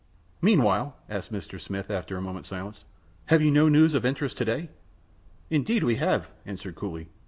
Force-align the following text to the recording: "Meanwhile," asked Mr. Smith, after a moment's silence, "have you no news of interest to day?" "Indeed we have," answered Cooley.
"Meanwhile," 0.41 0.95
asked 1.09 1.31
Mr. 1.31 1.61
Smith, 1.61 1.91
after 1.91 2.17
a 2.17 2.23
moment's 2.23 2.47
silence, 2.47 2.85
"have 3.27 3.43
you 3.43 3.51
no 3.51 3.69
news 3.69 3.93
of 3.93 4.03
interest 4.03 4.35
to 4.37 4.45
day?" 4.45 4.69
"Indeed 5.51 5.83
we 5.83 5.97
have," 5.97 6.27
answered 6.43 6.73
Cooley. 6.73 7.07